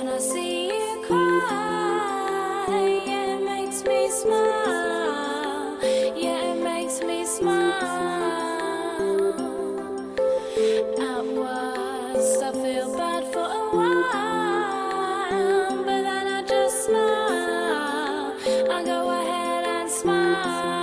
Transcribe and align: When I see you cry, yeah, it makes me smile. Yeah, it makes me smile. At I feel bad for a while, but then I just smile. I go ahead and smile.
When 0.00 0.08
I 0.08 0.18
see 0.18 0.68
you 0.68 1.04
cry, 1.06 2.64
yeah, 3.04 3.36
it 3.36 3.42
makes 3.44 3.84
me 3.84 4.08
smile. 4.08 5.76
Yeah, 6.16 6.54
it 6.54 6.62
makes 6.64 7.02
me 7.02 7.26
smile. 7.26 7.74
At 10.96 11.24
I 12.42 12.50
feel 12.50 12.96
bad 12.96 13.24
for 13.30 13.44
a 13.44 13.68
while, 13.76 14.14
but 15.84 16.00
then 16.08 16.26
I 16.28 16.42
just 16.48 16.86
smile. 16.86 18.32
I 18.72 18.82
go 18.82 19.10
ahead 19.10 19.64
and 19.66 19.90
smile. 19.90 20.79